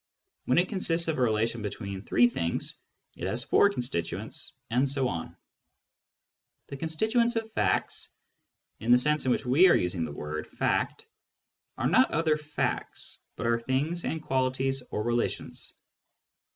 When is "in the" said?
8.79-8.97